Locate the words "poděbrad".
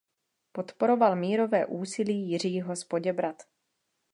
2.83-3.43